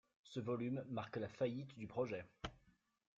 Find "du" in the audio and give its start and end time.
1.77-1.85